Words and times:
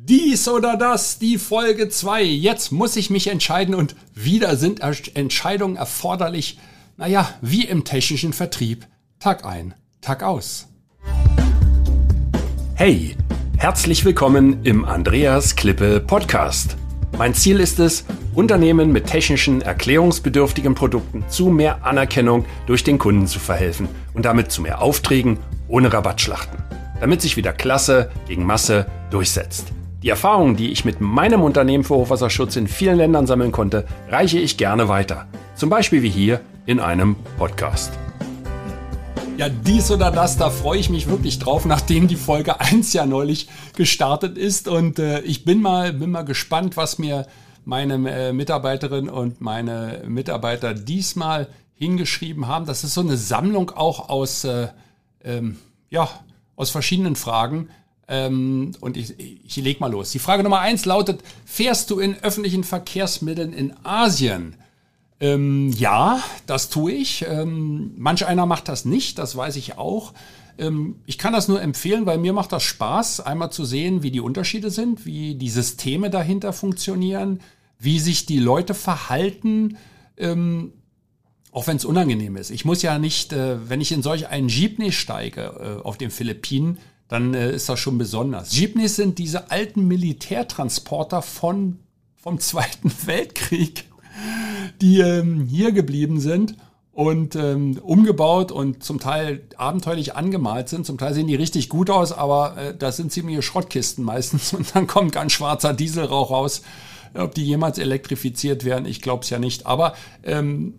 Dies 0.00 0.46
oder 0.48 0.76
das, 0.76 1.18
die 1.18 1.38
Folge 1.38 1.88
2. 1.88 2.22
Jetzt 2.22 2.70
muss 2.70 2.94
ich 2.94 3.10
mich 3.10 3.26
entscheiden 3.26 3.74
und 3.74 3.96
wieder 4.14 4.56
sind 4.56 4.80
Entscheidungen 4.80 5.76
erforderlich. 5.76 6.58
Naja, 6.96 7.28
wie 7.42 7.64
im 7.64 7.84
technischen 7.84 8.32
Vertrieb. 8.32 8.86
Tag 9.18 9.44
ein, 9.44 9.74
Tag 10.00 10.22
aus. 10.22 10.68
Hey, 12.74 13.16
herzlich 13.56 14.04
willkommen 14.04 14.64
im 14.64 14.84
Andreas 14.84 15.56
Klippe 15.56 16.00
Podcast. 16.00 16.76
Mein 17.18 17.34
Ziel 17.34 17.58
ist 17.58 17.80
es, 17.80 18.04
Unternehmen 18.34 18.92
mit 18.92 19.06
technischen, 19.06 19.62
erklärungsbedürftigen 19.62 20.76
Produkten 20.76 21.24
zu 21.28 21.48
mehr 21.48 21.84
Anerkennung 21.84 22.44
durch 22.66 22.84
den 22.84 22.98
Kunden 22.98 23.26
zu 23.26 23.40
verhelfen 23.40 23.88
und 24.14 24.24
damit 24.24 24.52
zu 24.52 24.62
mehr 24.62 24.80
Aufträgen 24.80 25.40
ohne 25.66 25.92
Rabattschlachten, 25.92 26.62
damit 27.00 27.20
sich 27.20 27.36
wieder 27.36 27.52
Klasse 27.52 28.10
gegen 28.28 28.46
Masse 28.46 28.86
durchsetzt. 29.10 29.72
Die 30.00 30.10
Erfahrungen, 30.10 30.54
die 30.54 30.70
ich 30.70 30.84
mit 30.84 31.00
meinem 31.00 31.42
Unternehmen 31.42 31.82
für 31.82 31.96
Hochwasserschutz 31.96 32.54
in 32.54 32.68
vielen 32.68 32.98
Ländern 32.98 33.26
sammeln 33.26 33.50
konnte, 33.50 33.84
reiche 34.08 34.38
ich 34.38 34.56
gerne 34.56 34.88
weiter. 34.88 35.26
Zum 35.56 35.70
Beispiel 35.70 36.04
wie 36.04 36.08
hier 36.08 36.40
in 36.66 36.78
einem 36.78 37.16
Podcast. 37.36 37.90
Ja, 39.38 39.48
dies 39.48 39.90
oder 39.90 40.12
das, 40.12 40.36
da 40.36 40.50
freue 40.50 40.78
ich 40.78 40.88
mich 40.88 41.08
wirklich 41.08 41.40
drauf, 41.40 41.64
nachdem 41.64 42.06
die 42.06 42.14
Folge 42.14 42.60
1 42.60 42.92
ja 42.92 43.06
neulich 43.06 43.48
gestartet 43.74 44.38
ist. 44.38 44.68
Und 44.68 45.00
äh, 45.00 45.18
ich 45.22 45.44
bin 45.44 45.60
mal, 45.60 45.92
bin 45.92 46.12
mal 46.12 46.24
gespannt, 46.24 46.76
was 46.76 47.00
mir 47.00 47.26
meine 47.64 47.94
äh, 48.08 48.32
Mitarbeiterin 48.32 49.08
und 49.08 49.40
meine 49.40 50.04
Mitarbeiter 50.06 50.74
diesmal 50.74 51.48
hingeschrieben 51.74 52.46
haben. 52.46 52.66
Das 52.66 52.84
ist 52.84 52.94
so 52.94 53.00
eine 53.00 53.16
Sammlung 53.16 53.70
auch 53.70 54.08
aus, 54.10 54.44
äh, 54.44 54.68
ähm, 55.24 55.58
ja, 55.90 56.08
aus 56.54 56.70
verschiedenen 56.70 57.16
Fragen. 57.16 57.68
Ähm, 58.08 58.72
und 58.80 58.96
ich, 58.96 59.14
ich 59.18 59.56
leg 59.56 59.80
mal 59.80 59.90
los. 59.90 60.10
Die 60.10 60.18
Frage 60.18 60.42
Nummer 60.42 60.60
eins 60.60 60.86
lautet, 60.86 61.22
fährst 61.44 61.90
du 61.90 61.98
in 61.98 62.16
öffentlichen 62.22 62.64
Verkehrsmitteln 62.64 63.52
in 63.52 63.74
Asien? 63.84 64.56
Ähm, 65.20 65.70
ja, 65.72 66.22
das 66.46 66.70
tue 66.70 66.92
ich. 66.92 67.26
Ähm, 67.28 67.92
manch 67.96 68.24
einer 68.26 68.46
macht 68.46 68.68
das 68.68 68.84
nicht, 68.84 69.18
das 69.18 69.36
weiß 69.36 69.56
ich 69.56 69.76
auch. 69.76 70.14
Ähm, 70.58 70.96
ich 71.06 71.18
kann 71.18 71.32
das 71.32 71.48
nur 71.48 71.60
empfehlen, 71.60 72.06
weil 72.06 72.18
mir 72.18 72.32
macht 72.32 72.52
das 72.52 72.62
Spaß, 72.62 73.20
einmal 73.20 73.50
zu 73.50 73.64
sehen, 73.64 74.02
wie 74.02 74.10
die 74.10 74.20
Unterschiede 74.20 74.70
sind, 74.70 75.04
wie 75.04 75.34
die 75.34 75.50
Systeme 75.50 76.08
dahinter 76.08 76.52
funktionieren, 76.52 77.40
wie 77.78 77.98
sich 77.98 78.26
die 78.26 78.38
Leute 78.38 78.74
verhalten, 78.74 79.76
ähm, 80.16 80.72
auch 81.52 81.66
wenn 81.66 81.76
es 81.76 81.84
unangenehm 81.84 82.36
ist. 82.36 82.50
Ich 82.50 82.64
muss 82.64 82.82
ja 82.82 82.98
nicht, 82.98 83.32
äh, 83.32 83.68
wenn 83.68 83.80
ich 83.80 83.92
in 83.92 84.02
solch 84.02 84.28
einen 84.28 84.48
Jeepney 84.48 84.92
steige 84.92 85.78
äh, 85.80 85.84
auf 85.84 85.98
den 85.98 86.10
Philippinen, 86.10 86.78
dann 87.08 87.34
äh, 87.34 87.52
ist 87.52 87.68
das 87.68 87.80
schon 87.80 87.98
besonders. 87.98 88.52
Jeepneys 88.52 88.96
sind 88.96 89.18
diese 89.18 89.50
alten 89.50 89.88
Militärtransporter 89.88 91.22
von, 91.22 91.78
vom 92.16 92.38
Zweiten 92.40 92.92
Weltkrieg, 93.06 93.84
die 94.80 95.00
ähm, 95.00 95.46
hier 95.46 95.72
geblieben 95.72 96.20
sind 96.20 96.56
und 96.92 97.36
ähm, 97.36 97.78
umgebaut 97.80 98.50
und 98.50 98.82
zum 98.82 98.98
Teil 98.98 99.42
abenteuerlich 99.56 100.16
angemalt 100.16 100.68
sind. 100.68 100.84
Zum 100.84 100.98
Teil 100.98 101.14
sehen 101.14 101.28
die 101.28 101.36
richtig 101.36 101.68
gut 101.68 101.90
aus, 101.90 102.12
aber 102.12 102.56
äh, 102.56 102.76
das 102.76 102.96
sind 102.96 103.12
ziemliche 103.12 103.42
Schrottkisten 103.42 104.04
meistens 104.04 104.52
und 104.52 104.74
dann 104.74 104.86
kommt 104.86 105.12
ganz 105.12 105.32
schwarzer 105.32 105.72
Dieselrauch 105.72 106.30
raus. 106.30 106.62
Ob 107.14 107.34
die 107.34 107.44
jemals 107.44 107.78
elektrifiziert 107.78 108.64
werden, 108.64 108.84
ich 108.84 109.00
glaube 109.00 109.24
es 109.24 109.30
ja 109.30 109.38
nicht. 109.38 109.64
Aber 109.64 109.94
ähm, 110.24 110.74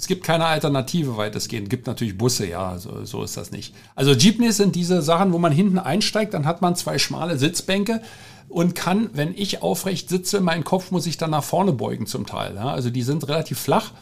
es 0.00 0.06
gibt 0.06 0.24
keine 0.24 0.46
Alternative 0.46 1.18
weitestgehend. 1.18 1.66
Es 1.66 1.68
gibt 1.68 1.86
natürlich 1.86 2.16
Busse, 2.16 2.46
ja, 2.46 2.78
so, 2.78 3.04
so 3.04 3.22
ist 3.22 3.36
das 3.36 3.50
nicht. 3.50 3.74
Also 3.94 4.12
Jeepneys 4.12 4.56
sind 4.56 4.74
diese 4.74 5.02
Sachen, 5.02 5.34
wo 5.34 5.38
man 5.38 5.52
hinten 5.52 5.78
einsteigt, 5.78 6.32
dann 6.32 6.46
hat 6.46 6.62
man 6.62 6.74
zwei 6.74 6.96
schmale 6.96 7.36
Sitzbänke 7.36 8.00
und 8.48 8.74
kann, 8.74 9.10
wenn 9.12 9.34
ich 9.34 9.60
aufrecht 9.60 10.08
sitze, 10.08 10.40
mein 10.40 10.64
Kopf 10.64 10.90
muss 10.90 11.06
ich 11.06 11.18
dann 11.18 11.28
nach 11.28 11.44
vorne 11.44 11.72
beugen 11.72 12.06
zum 12.06 12.24
Teil. 12.24 12.54
Ja. 12.54 12.72
Also 12.72 12.88
die 12.88 13.02
sind 13.02 13.28
relativ 13.28 13.60
flach. 13.60 13.92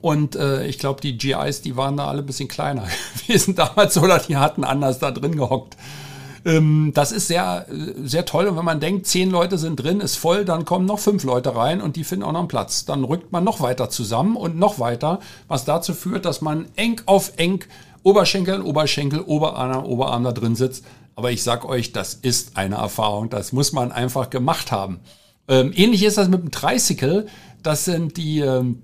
Und 0.00 0.36
äh, 0.36 0.64
ich 0.68 0.78
glaube, 0.78 1.00
die 1.00 1.18
GIs, 1.18 1.60
die 1.60 1.76
waren 1.76 1.96
da 1.96 2.06
alle 2.06 2.20
ein 2.20 2.26
bisschen 2.26 2.48
kleiner 2.48 2.86
gewesen 3.26 3.56
damals 3.56 3.98
oder 3.98 4.20
die 4.20 4.36
hatten 4.36 4.62
anders 4.62 5.00
da 5.00 5.10
drin 5.10 5.34
gehockt. 5.34 5.76
Ähm, 6.44 6.92
das 6.94 7.12
ist 7.12 7.28
sehr, 7.28 7.66
sehr 8.04 8.24
toll. 8.24 8.46
Und 8.46 8.56
wenn 8.56 8.64
man 8.64 8.80
denkt, 8.80 9.06
zehn 9.06 9.30
Leute 9.30 9.58
sind 9.58 9.76
drin, 9.76 10.00
ist 10.00 10.16
voll, 10.16 10.44
dann 10.44 10.64
kommen 10.64 10.86
noch 10.86 10.98
fünf 10.98 11.24
Leute 11.24 11.54
rein 11.56 11.80
und 11.80 11.96
die 11.96 12.04
finden 12.04 12.24
auch 12.24 12.32
noch 12.32 12.40
einen 12.40 12.48
Platz. 12.48 12.84
Dann 12.84 13.04
rückt 13.04 13.32
man 13.32 13.44
noch 13.44 13.60
weiter 13.60 13.90
zusammen 13.90 14.36
und 14.36 14.58
noch 14.58 14.78
weiter, 14.78 15.20
was 15.48 15.64
dazu 15.64 15.94
führt, 15.94 16.24
dass 16.24 16.40
man 16.40 16.66
eng 16.76 17.00
auf 17.06 17.32
eng 17.36 17.64
Oberschenkel 18.02 18.54
an 18.54 18.62
Oberschenkel, 18.62 19.20
Oberarm 19.20 19.84
Oberarm 19.84 20.24
da 20.24 20.32
drin 20.32 20.54
sitzt. 20.54 20.84
Aber 21.14 21.32
ich 21.32 21.42
sag 21.42 21.64
euch, 21.64 21.92
das 21.92 22.14
ist 22.14 22.56
eine 22.56 22.76
Erfahrung. 22.76 23.28
Das 23.28 23.52
muss 23.52 23.72
man 23.72 23.90
einfach 23.90 24.30
gemacht 24.30 24.70
haben. 24.70 25.00
Ähm, 25.48 25.72
ähnlich 25.74 26.04
ist 26.04 26.16
das 26.16 26.28
mit 26.28 26.42
dem 26.42 26.50
Tricycle. 26.50 27.26
Das 27.62 27.84
sind 27.84 28.16
die, 28.16 28.40
ähm, 28.40 28.82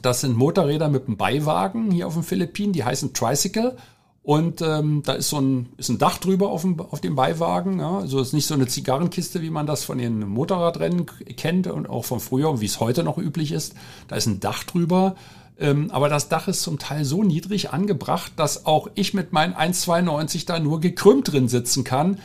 das 0.00 0.22
sind 0.22 0.36
Motorräder 0.36 0.88
mit 0.88 1.06
einem 1.06 1.16
Beiwagen 1.16 1.90
hier 1.90 2.06
auf 2.06 2.14
den 2.14 2.22
Philippinen. 2.22 2.72
Die 2.72 2.84
heißen 2.84 3.12
Tricycle. 3.12 3.76
Und 4.24 4.62
ähm, 4.62 5.02
da 5.04 5.14
ist 5.14 5.30
so 5.30 5.40
ein, 5.40 5.70
ist 5.78 5.88
ein 5.88 5.98
Dach 5.98 6.18
drüber 6.18 6.50
auf 6.50 6.62
dem, 6.62 6.80
auf 6.80 7.00
dem 7.00 7.16
Beiwagen. 7.16 7.80
Ja? 7.80 7.98
Also 7.98 8.20
ist 8.20 8.32
nicht 8.32 8.46
so 8.46 8.54
eine 8.54 8.68
Zigarrenkiste, 8.68 9.42
wie 9.42 9.50
man 9.50 9.66
das 9.66 9.82
von 9.82 9.98
den 9.98 10.28
Motorradrennen 10.28 11.06
kennt 11.36 11.66
und 11.66 11.88
auch 11.88 12.04
von 12.04 12.20
früher, 12.20 12.60
wie 12.60 12.66
es 12.66 12.78
heute 12.78 13.02
noch 13.02 13.18
üblich 13.18 13.50
ist. 13.50 13.74
Da 14.06 14.14
ist 14.14 14.26
ein 14.26 14.38
Dach 14.38 14.62
drüber. 14.62 15.16
Ähm, 15.58 15.90
aber 15.90 16.08
das 16.08 16.28
Dach 16.28 16.46
ist 16.46 16.62
zum 16.62 16.78
Teil 16.78 17.04
so 17.04 17.24
niedrig 17.24 17.72
angebracht, 17.72 18.32
dass 18.36 18.64
auch 18.64 18.88
ich 18.94 19.12
mit 19.12 19.32
meinen 19.32 19.54
1,92 19.54 20.46
da 20.46 20.60
nur 20.60 20.80
gekrümmt 20.80 21.32
drin 21.32 21.48
sitzen 21.48 21.82
kann. 21.82 22.18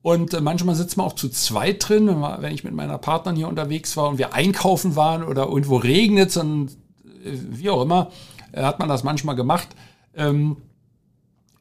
Und 0.00 0.34
äh, 0.34 0.40
manchmal 0.40 0.76
sitzt 0.76 0.96
man 0.96 1.06
auch 1.06 1.14
zu 1.14 1.28
zweit 1.28 1.88
drin, 1.88 2.08
wenn 2.38 2.54
ich 2.54 2.62
mit 2.62 2.74
meiner 2.74 2.98
Partnerin 2.98 3.36
hier 3.36 3.48
unterwegs 3.48 3.96
war 3.96 4.08
und 4.08 4.18
wir 4.18 4.32
einkaufen 4.32 4.94
waren 4.94 5.24
oder 5.24 5.46
irgendwo 5.46 5.76
regnet 5.76 6.36
und 6.36 6.70
äh, 7.24 7.32
wie 7.50 7.70
auch 7.70 7.82
immer, 7.82 8.10
äh, 8.52 8.62
hat 8.62 8.78
man 8.78 8.88
das 8.88 9.02
manchmal 9.02 9.34
gemacht. 9.36 9.68
Ähm, 10.14 10.56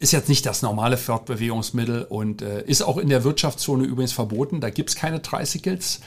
ist 0.01 0.11
jetzt 0.13 0.29
nicht 0.29 0.47
das 0.47 0.63
normale 0.63 0.97
Fortbewegungsmittel 0.97 2.03
und 2.03 2.41
äh, 2.41 2.63
ist 2.63 2.81
auch 2.81 2.97
in 2.97 3.09
der 3.09 3.23
Wirtschaftszone 3.23 3.83
übrigens 3.83 4.13
verboten. 4.13 4.59
Da 4.59 4.71
gibt's 4.71 4.95
keine 4.95 5.21
Tricycles, 5.21 6.01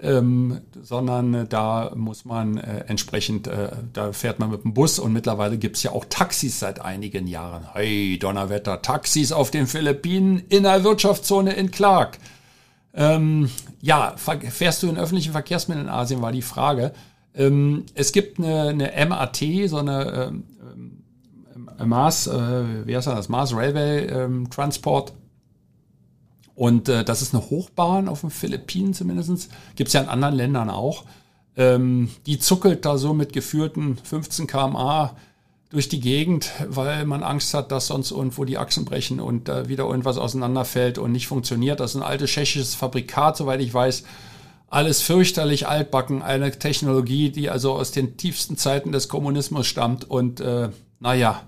ähm, 0.00 0.60
sondern 0.80 1.34
äh, 1.34 1.46
da 1.48 1.90
muss 1.96 2.24
man 2.24 2.58
äh, 2.58 2.84
entsprechend, 2.86 3.48
äh, 3.48 3.70
da 3.92 4.12
fährt 4.12 4.38
man 4.38 4.52
mit 4.52 4.62
dem 4.62 4.72
Bus 4.72 5.00
und 5.00 5.12
mittlerweile 5.12 5.58
gibt's 5.58 5.82
ja 5.82 5.90
auch 5.90 6.04
Taxis 6.08 6.60
seit 6.60 6.80
einigen 6.80 7.26
Jahren. 7.26 7.66
Hey, 7.72 8.18
Donnerwetter, 8.20 8.82
Taxis 8.82 9.32
auf 9.32 9.50
den 9.50 9.66
Philippinen 9.66 10.44
in 10.48 10.62
der 10.62 10.84
Wirtschaftszone 10.84 11.52
in 11.52 11.72
Clark. 11.72 12.18
Ähm, 12.94 13.50
ja, 13.80 14.14
fährst 14.16 14.84
du 14.84 14.88
in 14.88 14.96
öffentlichen 14.96 15.32
Verkehrsmitteln 15.32 15.86
in 15.86 15.92
Asien, 15.92 16.22
war 16.22 16.30
die 16.30 16.42
Frage. 16.42 16.92
Ähm, 17.34 17.84
es 17.94 18.12
gibt 18.12 18.38
eine, 18.38 18.68
eine 18.68 19.06
MAT, 19.06 19.42
so 19.66 19.78
eine 19.78 20.30
ähm, 20.30 20.44
Mars, 21.86 22.26
äh, 22.26 22.86
wie 22.86 22.96
heißt 22.96 23.06
das, 23.06 23.28
Mars 23.28 23.54
Railway 23.54 24.06
ähm, 24.06 24.50
Transport. 24.50 25.12
Und 26.54 26.88
äh, 26.88 27.04
das 27.04 27.22
ist 27.22 27.34
eine 27.34 27.48
Hochbahn 27.48 28.08
auf 28.08 28.20
den 28.20 28.30
Philippinen 28.30 28.92
zumindest. 28.92 29.50
Gibt 29.76 29.88
es 29.88 29.94
ja 29.94 30.02
in 30.02 30.08
anderen 30.08 30.34
Ländern 30.34 30.70
auch. 30.70 31.04
Ähm, 31.56 32.10
die 32.26 32.38
zuckelt 32.38 32.84
da 32.84 32.98
so 32.98 33.14
mit 33.14 33.32
geführten 33.32 33.96
15 33.96 34.46
km/h 34.46 35.16
durch 35.70 35.88
die 35.88 36.00
Gegend, 36.00 36.50
weil 36.68 37.06
man 37.06 37.22
Angst 37.22 37.54
hat, 37.54 37.70
dass 37.70 37.86
sonst 37.86 38.10
irgendwo 38.10 38.44
die 38.44 38.58
Achsen 38.58 38.84
brechen 38.84 39.20
und 39.20 39.48
äh, 39.48 39.68
wieder 39.68 39.84
irgendwas 39.84 40.18
auseinanderfällt 40.18 40.98
und 40.98 41.12
nicht 41.12 41.28
funktioniert. 41.28 41.80
Das 41.80 41.92
ist 41.92 41.96
ein 41.96 42.02
altes 42.02 42.30
tschechisches 42.30 42.74
Fabrikat, 42.74 43.36
soweit 43.36 43.60
ich 43.60 43.72
weiß. 43.72 44.02
Alles 44.68 45.00
fürchterlich 45.00 45.68
altbacken, 45.68 46.22
eine 46.22 46.50
Technologie, 46.50 47.30
die 47.30 47.50
also 47.50 47.72
aus 47.72 47.90
den 47.92 48.16
tiefsten 48.16 48.56
Zeiten 48.56 48.92
des 48.92 49.08
Kommunismus 49.08 49.66
stammt 49.66 50.08
und 50.08 50.40
äh, 50.40 50.70
naja, 50.98 51.42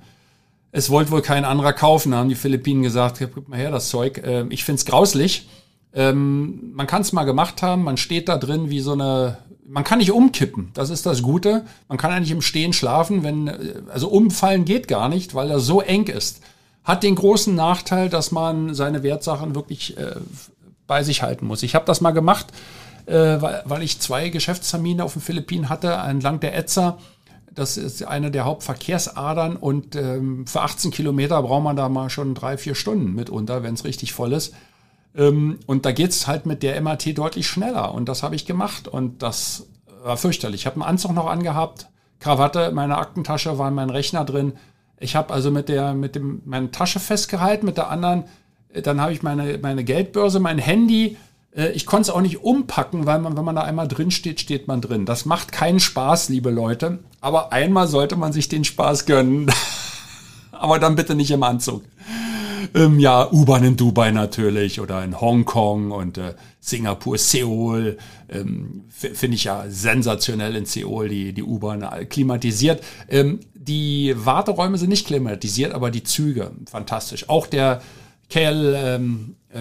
es 0.73 0.89
wollte 0.89 1.11
wohl 1.11 1.23
kein 1.23 1.45
anderer 1.45 1.75
kaufen, 1.75 2.15
haben 2.15 2.31
die 2.31 2.35
Philippinen 2.35 2.83
gesagt, 2.83 3.19
gib 3.19 3.49
mal 3.49 3.59
her 3.59 3.71
das 3.71 3.91
Zeug. 3.91 4.23
Ähm, 4.25 4.51
ich 4.51 4.65
find's 4.65 4.87
grauslich. 4.87 5.47
Ähm, 5.95 6.73
man 6.75 6.87
kann 6.87 7.03
es 7.03 7.13
mal 7.13 7.25
gemacht 7.25 7.63
haben, 7.63 7.85
man 7.85 7.99
steht 7.99 8.29
da 8.29 8.39
drin 8.39 8.71
wie 8.71 8.81
so 8.81 8.93
eine, 8.93 9.37
man 9.67 9.85
kann 9.85 9.99
nicht 9.99 10.11
umkippen, 10.11 10.71
das 10.73 10.89
ist 10.89 11.05
das 11.05 11.23
Gute. 11.23 11.67
Man 11.89 11.99
kann 11.99 12.11
eigentlich 12.11 12.31
im 12.31 12.41
Stehen 12.41 12.73
schlafen, 12.73 13.23
wenn, 13.23 13.49
äh, 13.49 13.83
also 13.93 14.09
umfallen 14.09 14.65
geht 14.65 14.89
gar 14.89 15.11
nicht, 15.11 15.35
weil 15.35 15.51
er 15.51 15.61
so 15.61 15.83
eng 15.83 16.07
ist. 16.07 16.41
Hat 16.83 17.03
den 17.03 17.15
großen 17.15 17.55
Nachteil, 17.55 18.09
dass 18.09 18.33
man 18.33 18.75
seine 18.75 19.03
Wertsachen 19.03 19.55
wirklich 19.55 19.99
äh, 19.99 20.17
bei 20.87 21.03
sich 21.03 21.23
halten 21.23 21.47
muss. 21.47 21.63
Ich 21.63 21.75
habe 21.75 21.85
das 21.85 22.01
mal 22.01 22.13
gemacht, 22.13 22.47
äh, 23.05 23.13
weil, 23.13 23.63
weil 23.67 23.83
ich 23.83 24.01
zwei 24.01 24.31
Geschäftstermine 24.31 25.05
auf 25.05 25.13
den 25.13 25.23
Philippinen 25.23 25.69
hatte, 25.69 25.93
entlang 25.93 26.41
der 26.41 26.57
Etzer 26.57 26.97
das 27.55 27.77
ist 27.77 28.05
eine 28.05 28.31
der 28.31 28.45
Hauptverkehrsadern 28.45 29.57
und 29.57 29.97
ähm, 29.97 30.47
für 30.47 30.63
18 30.63 30.91
Kilometer 30.91 31.43
braucht 31.43 31.65
man 31.65 31.77
da 31.77 31.89
mal 31.89 32.11
schon 32.11 32.35
drei, 32.35 32.57
vier 32.57 32.75
Stunden 32.75 33.15
mitunter, 33.15 33.63
wenn 33.63 33.75
es 33.75 33.85
richtig 33.85 34.13
voll 34.13 34.33
ist. 34.33 34.55
Ähm, 35.15 35.59
und 35.67 35.85
da 35.85 35.93
geht's 35.93 36.27
halt 36.27 36.47
mit 36.47 36.63
der 36.63 36.81
MAT 36.81 37.17
deutlich 37.17 37.47
schneller 37.47 37.95
und 37.95 38.09
das 38.09 38.23
habe 38.23 38.35
ich 38.35 38.47
gemacht 38.47 38.89
und 38.89 39.23
das 39.23 39.67
war 40.03 40.17
fürchterlich. 40.17 40.63
Ich 40.63 40.67
habe 40.67 40.77
einen 40.77 40.85
Anzug 40.85 41.13
noch 41.13 41.27
angehabt, 41.27 41.89
Krawatte, 42.21 42.73
meine 42.73 42.99
Aktentasche 42.99 43.59
war 43.59 43.69
in 43.69 43.75
meinem 43.75 43.91
Rechner 43.91 44.25
drin. 44.25 44.55
Ich 44.99 45.17
habe 45.17 45.35
also 45.35 45.51
mit 45.51 45.69
der 45.69 45.95
mit 45.95 46.15
dem 46.15 46.43
meine 46.45 46.71
Tasche 46.71 47.01
festgehalten, 47.01 47.67
mit 47.67 47.77
der 47.77 47.91
anderen 47.91 48.25
Äh, 48.73 48.83
dann 48.83 49.01
habe 49.01 49.13
ich 49.13 49.23
meine, 49.23 49.59
meine 49.59 49.85
Geldbörse, 49.85 50.41
mein 50.41 50.59
Handy. 50.59 51.17
Äh, 51.55 51.71
ich 51.73 51.87
konnte 51.87 52.03
es 52.03 52.11
auch 52.11 52.21
nicht 52.21 52.43
umpacken, 52.43 53.07
weil 53.07 53.19
man, 53.19 53.37
wenn 53.37 53.45
man 53.45 53.57
da 53.57 53.63
einmal 53.63 53.89
drin 53.89 54.11
steht, 54.11 54.41
steht 54.41 54.69
man 54.69 54.81
drin. 54.81 55.07
Das 55.07 55.25
macht 55.25 55.53
keinen 55.53 55.81
Spaß, 55.81 56.29
liebe 56.29 56.51
Leute. 56.51 57.01
Aber 57.21 57.53
einmal 57.53 57.89
sollte 57.89 58.17
man 58.17 58.33
sich 58.33 58.49
den 58.49 58.65
Spaß 58.65 59.07
gönnen. 59.07 59.51
Aber 60.53 60.79
dann 60.79 60.97
bitte 60.97 61.15
nicht 61.15 61.31
im 61.31 61.43
Anzug. 61.43 61.83
Ähm, 62.75 63.01
ja, 63.01 63.31
U-Bahn 63.31 63.65
in 63.65 63.77
Dubai 63.77 64.13
natürlich 64.13 64.81
oder 64.81 65.03
in 65.05 65.21
Hongkong 65.21 65.91
und 65.91 66.19
äh, 66.19 66.35
Singapur, 66.61 67.19
Seoul. 67.19 67.99
Ähm, 68.29 68.85
Finde 68.89 69.35
ich 69.35 69.45
ja 69.45 69.65
sensationell 69.69 70.55
in 70.55 70.65
Seoul, 70.65 71.09
die, 71.09 71.33
die 71.33 71.43
U-Bahn 71.43 71.85
klimatisiert. 72.09 72.83
Ähm, 73.09 73.41
die 73.55 74.15
Warteräume 74.17 74.79
sind 74.79 74.91
nicht 74.91 75.07
klimatisiert, 75.07 75.73
aber 75.73 75.91
die 75.91 76.05
Züge, 76.05 76.53
fantastisch. 76.71 77.29
Auch 77.29 77.47
der 77.47 77.83
KL 78.31 78.75
ähm, 78.77 79.37
äh, 79.51 79.59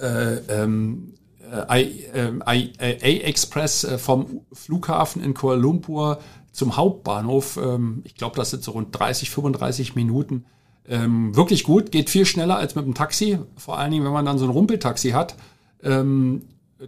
äh, 0.00 0.36
ähm, 0.48 1.14
äh, 1.50 1.82
I, 1.82 2.72
äh, 2.78 3.22
A-Express 3.22 3.84
äh, 3.84 3.98
vom 3.98 4.42
Flughafen 4.52 5.22
in 5.22 5.34
Kuala 5.34 5.60
Lumpur 5.60 6.18
zum 6.52 6.76
Hauptbahnhof. 6.76 7.58
Ähm, 7.62 8.02
ich 8.04 8.14
glaube, 8.14 8.36
das 8.36 8.50
sind 8.50 8.62
so 8.62 8.72
rund 8.72 8.98
30, 8.98 9.30
35 9.30 9.94
Minuten. 9.94 10.44
Ähm, 10.88 11.34
wirklich 11.34 11.64
gut, 11.64 11.90
geht 11.90 12.10
viel 12.10 12.26
schneller 12.26 12.56
als 12.56 12.74
mit 12.74 12.84
dem 12.84 12.94
Taxi. 12.94 13.38
Vor 13.56 13.78
allen 13.78 13.90
Dingen, 13.90 14.04
wenn 14.04 14.12
man 14.12 14.24
dann 14.24 14.38
so 14.38 14.44
ein 14.44 14.50
Rumpeltaxi 14.50 15.10
hat. 15.10 15.36
Ähm, 15.82 16.42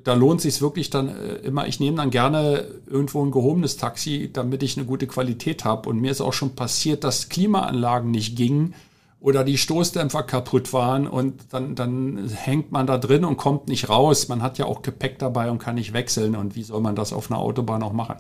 da 0.05 0.15
lohnt 0.15 0.41
sich 0.41 0.61
wirklich 0.61 0.91
dann 0.91 1.09
äh, 1.09 1.37
immer. 1.37 1.67
Ich 1.67 1.81
nehme 1.81 1.97
dann 1.97 2.11
gerne 2.11 2.67
irgendwo 2.87 3.25
ein 3.25 3.31
gehobenes 3.31 3.77
Taxi, 3.77 4.31
damit 4.33 4.63
ich 4.63 4.77
eine 4.77 4.87
gute 4.87 5.07
Qualität 5.07 5.65
habe. 5.65 5.89
Und 5.89 6.01
mir 6.01 6.11
ist 6.11 6.21
auch 6.21 6.33
schon 6.33 6.55
passiert, 6.55 7.05
dass 7.05 7.29
Klimaanlagen 7.29 8.11
nicht 8.11 8.37
gingen 8.37 8.75
oder 9.21 9.43
die 9.43 9.59
Stoßdämpfer 9.59 10.23
kaputt 10.23 10.73
waren 10.73 11.09
und 11.09 11.53
dann, 11.53 11.75
dann 11.75 12.29
hängt 12.29 12.71
man 12.71 12.87
da 12.87 12.99
drin 12.99 13.25
und 13.25 13.37
kommt 13.37 13.69
nicht 13.69 13.89
raus. 13.89 14.29
Man 14.29 14.43
hat 14.43 14.59
ja 14.59 14.67
auch 14.67 14.83
Gepäck 14.83 15.19
dabei 15.19 15.51
und 15.51 15.59
kann 15.59 15.75
nicht 15.75 15.93
wechseln. 15.93 16.37
Und 16.37 16.55
wie 16.55 16.63
soll 16.63 16.81
man 16.81 16.95
das 16.95 17.13
auf 17.13 17.31
einer 17.31 17.41
Autobahn 17.41 17.83
auch 17.83 17.93
machen? 17.93 18.19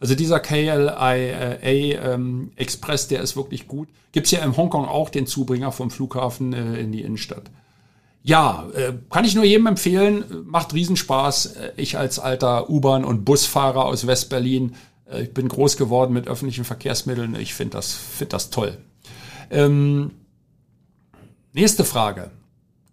Also 0.00 0.14
dieser 0.14 0.40
KLIA 0.40 1.60
ähm, 1.62 2.52
Express, 2.56 3.06
der 3.06 3.20
ist 3.20 3.36
wirklich 3.36 3.68
gut. 3.68 3.88
Gibt's 4.12 4.32
ja 4.32 4.42
in 4.42 4.56
Hongkong 4.56 4.86
auch 4.86 5.10
den 5.10 5.26
Zubringer 5.26 5.70
vom 5.70 5.90
Flughafen 5.90 6.52
äh, 6.52 6.80
in 6.80 6.90
die 6.90 7.02
Innenstadt. 7.02 7.44
Ja, 8.22 8.66
äh, 8.74 8.94
kann 9.08 9.24
ich 9.24 9.36
nur 9.36 9.44
jedem 9.44 9.66
empfehlen. 9.66 10.24
Macht 10.46 10.74
Riesenspaß. 10.74 11.46
Äh, 11.46 11.72
ich 11.76 11.96
als 11.96 12.18
alter 12.18 12.68
U-Bahn- 12.70 13.04
und 13.04 13.24
Busfahrer 13.24 13.84
aus 13.84 14.06
Westberlin, 14.06 14.74
ich 15.20 15.34
bin 15.34 15.48
groß 15.48 15.76
geworden 15.76 16.12
mit 16.12 16.28
öffentlichen 16.28 16.64
Verkehrsmitteln. 16.64 17.34
Ich 17.34 17.52
finde 17.52 17.78
das, 17.78 17.92
find 17.92 18.32
das 18.32 18.50
toll. 18.50 18.78
Ähm, 19.50 20.12
nächste 21.52 21.84
Frage. 21.84 22.30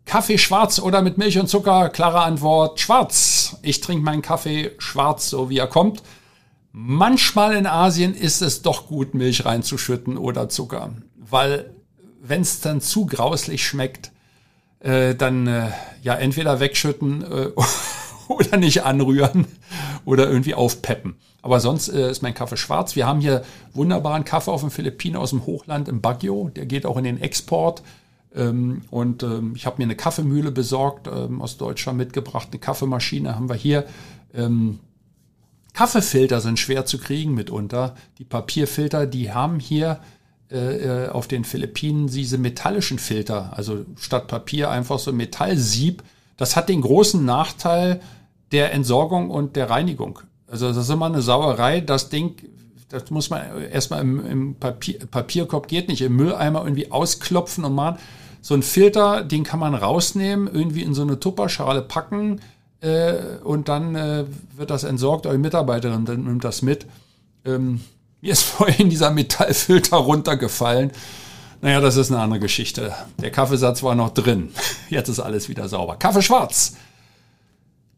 Kaffee 0.05 0.37
schwarz 0.37 0.79
oder 0.79 1.01
mit 1.01 1.17
Milch 1.17 1.37
und 1.37 1.49
Zucker? 1.49 1.89
Klare 1.89 2.21
Antwort, 2.21 2.79
schwarz. 2.79 3.57
Ich 3.61 3.81
trinke 3.81 4.05
meinen 4.05 4.21
Kaffee 4.21 4.71
schwarz, 4.77 5.29
so 5.29 5.49
wie 5.49 5.57
er 5.57 5.67
kommt. 5.67 6.01
Manchmal 6.71 7.55
in 7.55 7.65
Asien 7.65 8.13
ist 8.13 8.41
es 8.41 8.61
doch 8.61 8.87
gut, 8.87 9.13
Milch 9.13 9.45
reinzuschütten 9.45 10.17
oder 10.17 10.47
Zucker, 10.47 10.91
weil 11.15 11.73
wenn 12.21 12.41
es 12.41 12.61
dann 12.61 12.81
zu 12.81 13.05
grauslich 13.05 13.65
schmeckt, 13.65 14.11
äh, 14.79 15.15
dann 15.15 15.47
äh, 15.47 15.69
ja 16.03 16.13
entweder 16.15 16.59
wegschütten 16.59 17.23
äh, 17.23 17.49
oder 18.27 18.57
nicht 18.57 18.83
anrühren 18.83 19.47
oder 20.05 20.27
irgendwie 20.27 20.53
aufpeppen. 20.53 21.15
Aber 21.41 21.59
sonst 21.59 21.89
äh, 21.89 22.11
ist 22.11 22.21
mein 22.21 22.33
Kaffee 22.33 22.57
schwarz. 22.57 22.95
Wir 22.95 23.07
haben 23.07 23.21
hier 23.21 23.43
wunderbaren 23.73 24.23
Kaffee 24.23 24.51
auf 24.51 24.61
den 24.61 24.69
Philippinen 24.69 25.15
aus 25.15 25.31
dem 25.31 25.45
Hochland 25.45 25.87
im 25.87 26.01
Baguio. 26.01 26.49
Der 26.55 26.65
geht 26.65 26.85
auch 26.85 26.97
in 26.97 27.05
den 27.05 27.21
Export. 27.21 27.83
Ähm, 28.35 28.81
und 28.91 29.23
ähm, 29.23 29.53
ich 29.55 29.65
habe 29.65 29.77
mir 29.77 29.85
eine 29.85 29.95
Kaffeemühle 29.95 30.51
besorgt, 30.51 31.07
ähm, 31.07 31.41
aus 31.41 31.57
Deutschland 31.57 31.97
mitgebracht. 31.97 32.49
Eine 32.51 32.59
Kaffeemaschine 32.59 33.35
haben 33.35 33.49
wir 33.49 33.55
hier. 33.55 33.85
Kaffeefilter 35.73 36.41
sind 36.41 36.59
schwer 36.59 36.85
zu 36.85 36.99
kriegen 36.99 37.33
mitunter. 37.33 37.95
Die 38.19 38.25
Papierfilter, 38.25 39.07
die 39.07 39.31
haben 39.31 39.59
hier 39.59 40.01
äh, 40.49 41.05
äh, 41.05 41.09
auf 41.09 41.27
den 41.27 41.43
Philippinen 41.43 42.07
diese 42.07 42.37
metallischen 42.37 42.99
Filter, 42.99 43.51
also 43.57 43.85
statt 43.97 44.29
Papier 44.29 44.71
einfach 44.71 44.97
so 44.97 45.11
Metallsieb. 45.11 46.03
Das 46.37 46.55
hat 46.55 46.69
den 46.69 46.79
großen 46.79 47.23
Nachteil 47.25 47.99
der 48.53 48.71
Entsorgung 48.73 49.29
und 49.29 49.57
der 49.57 49.69
Reinigung. 49.69 50.19
Also 50.47 50.69
das 50.69 50.77
ist 50.77 50.89
immer 50.89 51.07
eine 51.07 51.21
Sauerei. 51.21 51.81
Das 51.81 52.07
Ding, 52.07 52.37
das 52.89 53.09
muss 53.11 53.29
man 53.29 53.41
erstmal 53.71 54.01
im, 54.01 54.25
im 54.25 54.55
Papier, 54.55 54.99
Papierkorb 54.99 55.67
geht 55.67 55.89
nicht, 55.89 56.01
im 56.01 56.15
Mülleimer 56.15 56.63
irgendwie 56.63 56.91
ausklopfen 56.91 57.65
und 57.65 57.75
machen. 57.75 57.97
So 58.41 58.53
ein 58.53 58.63
Filter, 58.63 59.23
den 59.23 59.43
kann 59.43 59.59
man 59.59 59.75
rausnehmen, 59.75 60.47
irgendwie 60.51 60.83
in 60.83 60.93
so 60.93 61.01
eine 61.01 61.19
Tupperschale 61.19 61.81
packen, 61.81 62.39
äh, 62.81 63.13
und 63.43 63.69
dann 63.69 63.95
äh, 63.95 64.25
wird 64.55 64.69
das 64.69 64.83
entsorgt, 64.83 65.25
eure 65.25 65.37
Mitarbeiterin 65.37 66.05
dann 66.05 66.23
nimmt 66.23 66.43
das 66.43 66.61
mit. 66.61 66.85
Ähm, 67.45 67.81
mir 68.21 68.33
ist 68.33 68.43
vorhin 68.43 68.89
dieser 68.89 69.11
Metallfilter 69.11 69.97
runtergefallen. 69.97 70.91
Naja, 71.61 71.81
das 71.81 71.97
ist 71.97 72.11
eine 72.11 72.21
andere 72.21 72.39
Geschichte. 72.39 72.93
Der 73.19 73.31
Kaffeesatz 73.31 73.81
war 73.81 73.95
noch 73.95 74.13
drin. 74.13 74.51
Jetzt 74.89 75.09
ist 75.09 75.19
alles 75.19 75.49
wieder 75.49 75.67
sauber. 75.67 75.95
Kaffee 75.95 76.21
schwarz. 76.21 76.75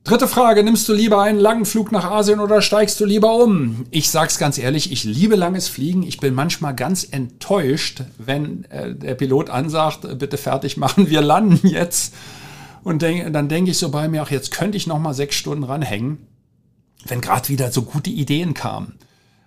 Dritte 0.09 0.27
Frage, 0.27 0.63
nimmst 0.63 0.89
du 0.89 0.93
lieber 0.93 1.21
einen 1.21 1.37
langen 1.37 1.65
Flug 1.65 1.91
nach 1.91 2.03
Asien 2.03 2.39
oder 2.39 2.63
steigst 2.63 2.99
du 2.99 3.05
lieber 3.05 3.35
um? 3.35 3.85
Ich 3.91 4.09
sag's 4.09 4.39
ganz 4.39 4.57
ehrlich, 4.57 4.91
ich 4.91 5.03
liebe 5.03 5.35
langes 5.35 5.67
Fliegen. 5.67 6.01
Ich 6.01 6.19
bin 6.19 6.33
manchmal 6.33 6.73
ganz 6.73 7.07
enttäuscht, 7.11 8.01
wenn 8.17 8.63
äh, 8.71 8.95
der 8.95 9.13
Pilot 9.13 9.51
ansagt, 9.51 10.17
bitte 10.17 10.37
fertig 10.37 10.77
machen, 10.77 11.11
wir 11.11 11.21
landen 11.21 11.67
jetzt. 11.67 12.15
Und 12.83 13.03
denk, 13.03 13.31
dann 13.33 13.49
denke 13.49 13.69
ich 13.69 13.77
so 13.77 13.89
bei 13.89 14.07
mir, 14.07 14.23
ach, 14.23 14.31
jetzt 14.31 14.49
könnte 14.49 14.77
ich 14.77 14.87
noch 14.87 14.97
mal 14.97 15.13
sechs 15.13 15.35
Stunden 15.35 15.63
ranhängen, 15.63 16.17
wenn 17.05 17.21
gerade 17.21 17.47
wieder 17.49 17.71
so 17.71 17.83
gute 17.83 18.09
Ideen 18.09 18.55
kamen. 18.55 18.95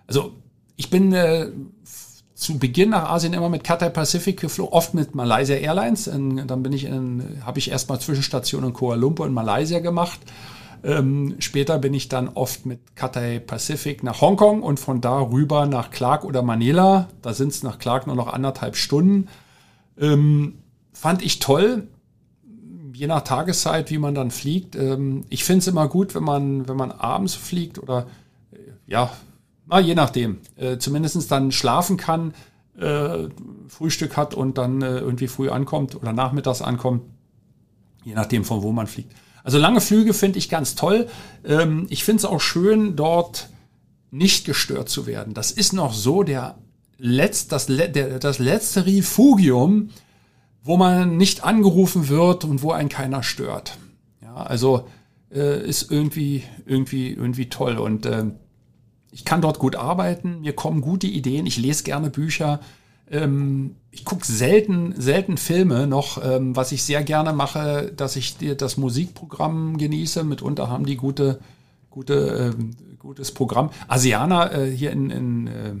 Also 0.07 0.31
ich 0.77 0.89
bin 0.89 1.11
äh, 1.11 1.49
zu 2.33 2.57
Beginn 2.57 2.89
nach 2.89 3.09
Asien 3.09 3.33
immer 3.33 3.49
mit 3.49 3.63
Cathay 3.63 3.89
Pacific 3.89 4.39
geflogen, 4.39 4.73
oft 4.73 4.93
mit 4.93 5.15
Malaysia 5.15 5.55
Airlines. 5.55 6.07
Und 6.07 6.47
dann 6.47 6.63
bin 6.63 6.73
ich 6.73 6.85
in, 6.85 7.41
habe 7.45 7.59
ich 7.59 7.69
erstmal 7.69 7.99
Zwischenstation 7.99 8.63
in 8.63 8.73
Kuala 8.73 8.99
Lumpur 8.99 9.25
in 9.27 9.33
Malaysia 9.33 9.79
gemacht. 9.79 10.19
Ähm, 10.83 11.35
später 11.39 11.77
bin 11.77 11.93
ich 11.93 12.09
dann 12.09 12.29
oft 12.29 12.65
mit 12.65 12.95
Cathay 12.95 13.39
Pacific 13.39 14.03
nach 14.03 14.19
Hongkong 14.19 14.63
und 14.63 14.79
von 14.79 14.99
da 14.99 15.19
rüber 15.19 15.65
nach 15.65 15.91
Clark 15.91 16.25
oder 16.25 16.41
Manila. 16.41 17.07
Da 17.21 17.33
sind 17.33 17.49
es 17.49 17.63
nach 17.63 17.79
Clark 17.79 18.07
nur 18.07 18.15
noch 18.15 18.27
anderthalb 18.27 18.75
Stunden. 18.75 19.29
Ähm, 19.97 20.55
fand 20.91 21.21
ich 21.21 21.39
toll 21.39 21.87
je 22.93 23.07
nach 23.07 23.21
Tageszeit, 23.21 23.89
wie 23.89 23.97
man 23.97 24.15
dann 24.15 24.31
fliegt. 24.31 24.75
Ähm, 24.75 25.25
ich 25.29 25.43
finde 25.43 25.59
es 25.59 25.67
immer 25.67 25.87
gut, 25.87 26.15
wenn 26.15 26.23
man, 26.23 26.67
wenn 26.67 26.77
man 26.77 26.91
abends 26.91 27.33
fliegt 27.33 27.79
oder 27.79 28.07
äh, 28.51 28.57
ja, 28.87 29.11
na, 29.65 29.79
je 29.79 29.95
nachdem. 29.95 30.39
Äh, 30.55 30.77
Zumindest 30.77 31.31
dann 31.31 31.51
schlafen 31.51 31.97
kann, 31.97 32.33
äh, 32.77 33.29
Frühstück 33.67 34.17
hat 34.17 34.33
und 34.33 34.57
dann 34.57 34.81
äh, 34.81 34.99
irgendwie 34.99 35.27
früh 35.27 35.49
ankommt 35.49 35.95
oder 35.95 36.13
nachmittags 36.13 36.61
ankommt. 36.61 37.03
Je 38.03 38.13
nachdem, 38.15 38.43
von 38.43 38.61
wo 38.61 38.71
man 38.71 38.87
fliegt. 38.87 39.13
Also 39.43 39.57
lange 39.57 39.81
Flüge 39.81 40.13
finde 40.13 40.39
ich 40.39 40.49
ganz 40.49 40.75
toll. 40.75 41.07
Ähm, 41.45 41.87
ich 41.89 42.03
finde 42.03 42.19
es 42.19 42.25
auch 42.25 42.41
schön, 42.41 42.95
dort 42.95 43.49
nicht 44.11 44.45
gestört 44.45 44.89
zu 44.89 45.05
werden. 45.05 45.33
Das 45.33 45.51
ist 45.51 45.73
noch 45.73 45.93
so 45.93 46.23
der, 46.23 46.57
Letz, 46.97 47.47
das, 47.47 47.65
der, 47.67 48.19
das 48.19 48.39
letzte 48.39 48.85
Refugium 48.85 49.89
wo 50.63 50.77
man 50.77 51.17
nicht 51.17 51.43
angerufen 51.43 52.07
wird 52.07 52.45
und 52.45 52.63
wo 52.63 52.71
einen 52.71 52.89
keiner 52.89 53.21
stört. 53.21 53.77
Ja, 54.21 54.35
also 54.35 54.87
äh, 55.31 55.67
ist 55.67 55.91
irgendwie, 55.91 56.43
irgendwie, 56.65 57.09
irgendwie 57.09 57.49
toll. 57.49 57.77
Und 57.77 58.05
äh, 58.05 58.25
ich 59.13 59.25
kann 59.25 59.41
dort 59.41 59.59
gut 59.59 59.75
arbeiten, 59.75 60.41
mir 60.41 60.53
kommen 60.53 60.81
gute 60.81 61.07
Ideen, 61.07 61.45
ich 61.45 61.57
lese 61.57 61.83
gerne 61.83 62.09
Bücher. 62.09 62.59
Ähm, 63.09 63.75
ich 63.91 64.05
gucke 64.05 64.25
selten, 64.25 64.99
selten 64.99 65.37
Filme 65.37 65.85
noch. 65.85 66.23
Ähm, 66.23 66.55
was 66.55 66.71
ich 66.71 66.83
sehr 66.83 67.03
gerne 67.03 67.31
mache, 67.31 67.91
dass 67.95 68.15
ich 68.15 68.37
das 68.57 68.77
Musikprogramm 68.77 69.77
genieße. 69.77 70.23
Mitunter 70.23 70.67
haben 70.69 70.85
die 70.85 70.97
gute, 70.97 71.39
gute, 71.91 72.55
äh, 72.57 72.97
gutes 72.97 73.31
Programm. 73.31 73.69
Asiana 73.87 74.51
äh, 74.51 74.71
hier 74.71 74.91
in, 74.91 75.11
in 75.11 75.47
äh, 75.47 75.73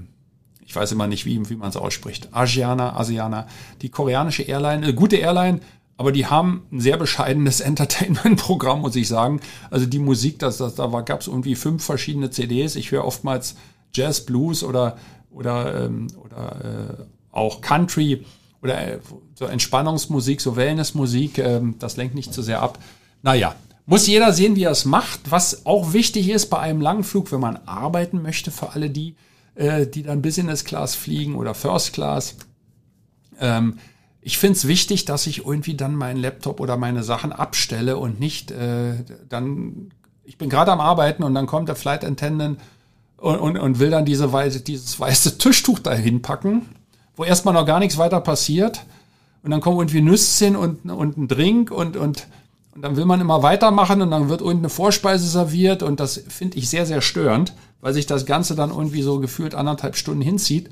ich 0.65 0.75
weiß 0.75 0.91
immer 0.91 1.07
nicht, 1.07 1.25
wie, 1.25 1.49
wie 1.49 1.55
man 1.55 1.69
es 1.69 1.77
ausspricht. 1.77 2.29
Asiana, 2.31 2.95
Asiana, 2.95 3.47
die 3.81 3.89
koreanische 3.89 4.43
Airline, 4.43 4.83
eine 4.83 4.93
gute 4.93 5.17
Airline, 5.17 5.59
aber 5.97 6.11
die 6.11 6.25
haben 6.25 6.63
ein 6.71 6.79
sehr 6.79 6.97
bescheidenes 6.97 7.59
Entertainment-Programm, 7.61 8.81
muss 8.81 8.95
ich 8.95 9.07
sagen. 9.07 9.41
Also 9.69 9.85
die 9.85 9.99
Musik, 9.99 10.39
das, 10.39 10.57
das, 10.57 10.75
da 10.75 10.87
gab 11.01 11.21
es 11.21 11.27
irgendwie 11.27 11.55
fünf 11.55 11.83
verschiedene 11.83 12.29
CDs. 12.29 12.75
Ich 12.75 12.91
höre 12.91 13.05
oftmals 13.05 13.55
Jazz, 13.93 14.21
Blues 14.25 14.63
oder, 14.63 14.97
oder, 15.31 15.85
ähm, 15.85 16.07
oder 16.23 16.97
äh, 16.99 17.03
auch 17.31 17.61
Country 17.61 18.25
oder 18.61 18.93
äh, 18.93 18.99
so 19.35 19.45
Entspannungsmusik, 19.45 20.41
so 20.41 20.55
Wellnessmusik. 20.55 21.37
Ähm, 21.37 21.75
das 21.79 21.97
lenkt 21.97 22.15
nicht 22.15 22.33
zu 22.33 22.41
sehr 22.41 22.61
ab. 22.61 22.79
Naja, 23.21 23.55
muss 23.85 24.07
jeder 24.07 24.31
sehen, 24.33 24.55
wie 24.55 24.63
er 24.63 24.71
es 24.71 24.85
macht. 24.85 25.19
Was 25.29 25.65
auch 25.65 25.93
wichtig 25.93 26.29
ist 26.29 26.49
bei 26.49 26.59
einem 26.59 26.81
langen 26.81 27.03
Flug, 27.03 27.31
wenn 27.31 27.41
man 27.41 27.57
arbeiten 27.65 28.21
möchte, 28.21 28.49
für 28.49 28.71
alle 28.71 28.89
die, 28.89 29.15
äh, 29.55 29.85
die 29.85 30.03
dann 30.03 30.21
Business 30.21 30.63
Class 30.63 30.95
fliegen 30.95 31.35
oder 31.35 31.53
First 31.53 31.93
Class. 31.93 32.35
Ähm, 33.39 33.77
ich 34.25 34.37
finde 34.37 34.57
es 34.57 34.67
wichtig, 34.67 35.05
dass 35.05 35.27
ich 35.27 35.45
irgendwie 35.45 35.75
dann 35.75 35.95
meinen 35.95 36.17
Laptop 36.17 36.59
oder 36.59 36.77
meine 36.77 37.03
Sachen 37.03 37.33
abstelle 37.33 37.97
und 37.97 38.19
nicht 38.19 38.51
äh, 38.51 38.95
dann, 39.27 39.89
ich 40.23 40.37
bin 40.37 40.49
gerade 40.49 40.71
am 40.71 40.79
Arbeiten 40.79 41.23
und 41.23 41.35
dann 41.35 41.45
kommt 41.45 41.67
der 41.67 41.75
Flight 41.75 42.05
Attendant 42.05 42.59
und, 43.17 43.37
und, 43.37 43.57
und 43.57 43.79
will 43.79 43.89
dann 43.89 44.05
diese 44.05 44.31
weiße, 44.31 44.61
dieses 44.61 44.99
weiße 44.99 45.37
Tischtuch 45.37 45.79
dahin 45.79 46.21
packen, 46.21 46.67
wo 47.15 47.23
erstmal 47.25 47.53
noch 47.53 47.65
gar 47.65 47.79
nichts 47.79 47.97
weiter 47.97 48.21
passiert. 48.21 48.85
Und 49.43 49.51
dann 49.51 49.59
kommen 49.59 49.77
irgendwie 49.77 50.01
Nüsschen 50.01 50.55
und, 50.55 50.89
und 50.89 51.17
ein 51.17 51.27
Drink 51.27 51.69
und, 51.69 51.97
und, 51.97 52.27
und 52.75 52.81
dann 52.81 52.95
will 52.95 53.05
man 53.05 53.19
immer 53.19 53.43
weitermachen 53.43 54.01
und 54.01 54.11
dann 54.11 54.29
wird 54.29 54.39
irgendeine 54.39 54.69
Vorspeise 54.69 55.27
serviert 55.27 55.83
und 55.83 55.99
das 55.99 56.23
finde 56.29 56.57
ich 56.57 56.69
sehr, 56.69 56.85
sehr 56.85 57.01
störend, 57.01 57.53
weil 57.81 57.93
sich 57.93 58.05
das 58.05 58.25
Ganze 58.25 58.55
dann 58.55 58.69
irgendwie 58.69 59.01
so 59.01 59.19
gefühlt 59.19 59.53
anderthalb 59.53 59.97
Stunden 59.97 60.21
hinzieht. 60.21 60.69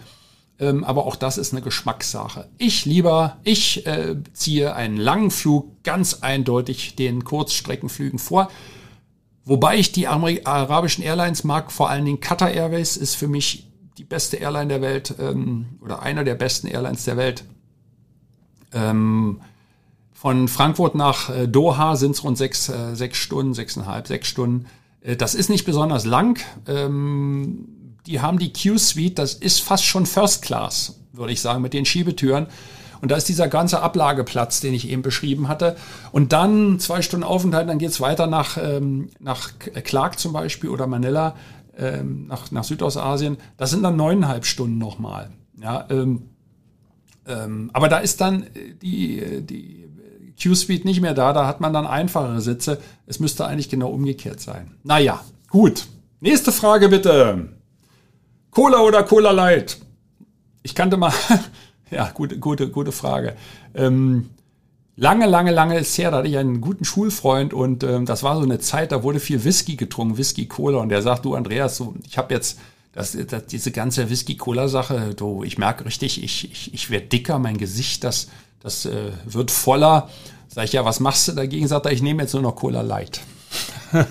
Ähm, 0.61 0.83
aber 0.83 1.07
auch 1.07 1.15
das 1.15 1.39
ist 1.39 1.53
eine 1.53 1.63
Geschmackssache. 1.63 2.47
Ich 2.59 2.85
lieber, 2.85 3.37
ich 3.43 3.87
äh, 3.87 4.15
ziehe 4.31 4.75
einen 4.75 4.95
langen 4.95 5.31
Flug 5.31 5.83
ganz 5.83 6.19
eindeutig 6.21 6.95
den 6.95 7.23
Kurzstreckenflügen 7.23 8.19
vor. 8.19 8.49
Wobei 9.43 9.77
ich 9.77 9.91
die 9.91 10.07
Ameri 10.07 10.41
arabischen 10.43 11.03
Airlines 11.03 11.43
mag, 11.43 11.71
vor 11.71 11.89
allen 11.89 12.05
Dingen 12.05 12.19
Qatar 12.19 12.51
Airways 12.51 12.95
ist 12.95 13.15
für 13.15 13.27
mich 13.27 13.71
die 13.97 14.03
beste 14.03 14.37
Airline 14.37 14.67
der 14.67 14.81
Welt 14.81 15.15
ähm, 15.19 15.79
oder 15.81 16.03
einer 16.03 16.23
der 16.23 16.35
besten 16.35 16.67
Airlines 16.67 17.05
der 17.05 17.17
Welt. 17.17 17.43
Ähm, 18.71 19.41
von 20.13 20.47
Frankfurt 20.47 20.93
nach 20.93 21.31
äh, 21.31 21.47
Doha 21.47 21.95
sind 21.95 22.11
es 22.11 22.23
rund 22.23 22.37
sechs, 22.37 22.69
äh, 22.69 22.93
sechs 22.93 23.17
Stunden, 23.17 23.55
sechseinhalb, 23.55 24.05
sechs 24.05 24.27
Stunden. 24.27 24.67
Äh, 25.01 25.15
das 25.15 25.33
ist 25.33 25.49
nicht 25.49 25.65
besonders 25.65 26.05
lang. 26.05 26.39
Ähm, 26.67 27.80
die 28.05 28.21
haben 28.21 28.39
die 28.39 28.51
Q-Suite, 28.51 29.17
das 29.17 29.33
ist 29.33 29.61
fast 29.61 29.85
schon 29.85 30.05
First 30.05 30.41
Class, 30.41 30.99
würde 31.13 31.33
ich 31.33 31.41
sagen, 31.41 31.61
mit 31.61 31.73
den 31.73 31.85
Schiebetüren. 31.85 32.47
Und 33.01 33.09
da 33.09 33.15
ist 33.15 33.27
dieser 33.27 33.47
ganze 33.47 33.81
Ablageplatz, 33.81 34.59
den 34.59 34.73
ich 34.73 34.87
eben 34.87 35.01
beschrieben 35.01 35.47
hatte. 35.47 35.75
Und 36.11 36.33
dann 36.33 36.79
zwei 36.79 37.01
Stunden 37.01 37.23
Aufenthalt, 37.23 37.67
dann 37.67 37.79
geht's 37.79 37.99
weiter 37.99 38.27
nach, 38.27 38.57
ähm, 38.61 39.09
nach 39.19 39.51
Clark 39.83 40.19
zum 40.19 40.33
Beispiel 40.33 40.69
oder 40.69 40.85
Manila, 40.85 41.35
ähm, 41.77 42.27
nach, 42.27 42.51
nach 42.51 42.63
Südostasien. 42.63 43.37
Das 43.57 43.71
sind 43.71 43.81
dann 43.81 43.95
neuneinhalb 43.95 44.45
Stunden 44.45 44.77
nochmal. 44.77 45.31
Ja, 45.59 45.85
ähm, 45.89 46.29
ähm, 47.27 47.71
aber 47.73 47.87
da 47.89 47.97
ist 47.99 48.21
dann 48.21 48.45
die, 48.81 49.41
die 49.41 49.87
Q-Suite 50.41 50.85
nicht 50.85 51.01
mehr 51.01 51.13
da, 51.13 51.33
da 51.33 51.47
hat 51.47 51.61
man 51.61 51.73
dann 51.73 51.87
einfachere 51.87 52.41
Sitze. 52.41 52.79
Es 53.05 53.19
müsste 53.19 53.45
eigentlich 53.45 53.69
genau 53.69 53.89
umgekehrt 53.89 54.39
sein. 54.39 54.75
Naja, 54.83 55.23
gut. 55.49 55.87
Nächste 56.19 56.51
Frage 56.51 56.89
bitte. 56.89 57.60
Cola 58.51 58.81
oder 58.81 59.03
Cola 59.03 59.31
Light? 59.31 59.79
Ich 60.63 60.75
kannte 60.75 60.97
mal, 60.97 61.13
ja, 61.91 62.11
gute, 62.13 62.37
gute, 62.37 62.69
gute 62.69 62.91
Frage. 62.91 63.35
Ähm, 63.73 64.29
lange, 64.95 65.25
lange, 65.25 65.51
lange 65.51 65.79
ist 65.79 65.97
her, 65.97 66.11
da 66.11 66.17
hatte 66.17 66.27
ich 66.27 66.37
einen 66.37 66.61
guten 66.61 66.85
Schulfreund 66.85 67.53
und 67.53 67.83
ähm, 67.83 68.05
das 68.05 68.23
war 68.23 68.35
so 68.35 68.43
eine 68.43 68.59
Zeit, 68.59 68.91
da 68.91 69.03
wurde 69.03 69.19
viel 69.19 69.43
Whisky 69.43 69.75
getrunken, 69.75 70.17
Whisky 70.17 70.45
Cola 70.47 70.79
und 70.79 70.89
der 70.89 71.01
sagt, 71.01 71.25
du 71.25 71.33
Andreas, 71.33 71.77
so, 71.77 71.95
ich 72.05 72.17
habe 72.17 72.33
jetzt 72.33 72.59
das, 72.93 73.17
das, 73.27 73.45
diese 73.47 73.71
ganze 73.71 74.09
Whisky-Cola-Sache, 74.09 75.13
du, 75.15 75.43
ich 75.43 75.57
merke 75.57 75.85
richtig, 75.85 76.23
ich, 76.23 76.51
ich, 76.51 76.73
ich 76.73 76.89
werde 76.89 77.07
dicker, 77.07 77.39
mein 77.39 77.57
Gesicht, 77.57 78.03
das, 78.03 78.27
das 78.59 78.85
äh, 78.85 79.11
wird 79.25 79.51
voller. 79.51 80.09
Sag 80.49 80.65
ich, 80.65 80.73
ja, 80.73 80.83
was 80.83 80.99
machst 80.99 81.29
du 81.29 81.31
dagegen? 81.31 81.67
Sagt 81.67 81.85
er, 81.85 81.93
ich 81.93 82.01
nehme 82.01 82.23
jetzt 82.23 82.33
nur 82.33 82.43
noch 82.43 82.55
Cola 82.55 82.81
Light. 82.81 83.21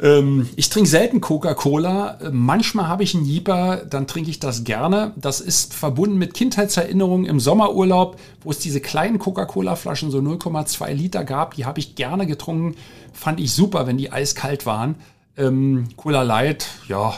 ähm, 0.00 0.48
ich 0.56 0.68
trinke 0.70 0.88
selten 0.88 1.20
Coca-Cola. 1.20 2.18
Manchmal 2.32 2.88
habe 2.88 3.02
ich 3.02 3.14
einen 3.14 3.24
Jeeper, 3.24 3.78
dann 3.88 4.06
trinke 4.06 4.30
ich 4.30 4.40
das 4.40 4.64
gerne. 4.64 5.12
Das 5.16 5.40
ist 5.40 5.74
verbunden 5.74 6.16
mit 6.18 6.34
Kindheitserinnerungen 6.34 7.26
im 7.26 7.40
Sommerurlaub, 7.40 8.18
wo 8.42 8.50
es 8.50 8.58
diese 8.58 8.80
kleinen 8.80 9.18
Coca-Cola-Flaschen, 9.18 10.10
so 10.10 10.18
0,2 10.18 10.92
Liter 10.92 11.24
gab. 11.24 11.54
Die 11.54 11.64
habe 11.64 11.78
ich 11.78 11.94
gerne 11.94 12.26
getrunken. 12.26 12.76
Fand 13.12 13.40
ich 13.40 13.52
super, 13.52 13.86
wenn 13.86 13.96
die 13.96 14.12
eiskalt 14.12 14.66
waren. 14.66 14.96
Ähm, 15.36 15.88
Cola 15.96 16.22
Light, 16.22 16.68
ja, 16.88 17.14